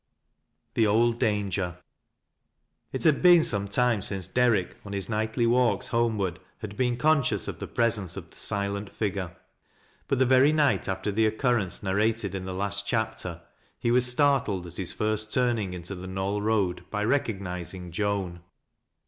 [0.73, 1.75] THE OLD DANGEE.
[2.91, 4.91] It had been some time since Derrick or.
[4.91, 9.35] his nightlj valks homeward had been conscious of the presence oi the silent figure;
[10.07, 13.43] but the very night after the occurrence narrated in the last chapter,
[13.77, 18.41] he was startled at his first turning into the Knoll Eoad by recognizing Joan.